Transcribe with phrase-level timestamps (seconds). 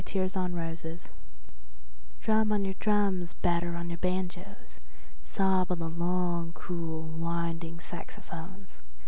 [0.03, 1.11] Jazz Fantasia
[2.21, 4.79] DRUM on your drums, batter on your banjoes,
[5.21, 8.81] sob on the long cool winding saxophones.